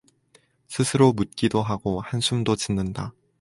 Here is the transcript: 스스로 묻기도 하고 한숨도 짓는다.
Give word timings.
스스로 0.67 1.13
묻기도 1.13 1.61
하고 1.61 2.01
한숨도 2.01 2.55
짓는다. 2.55 3.13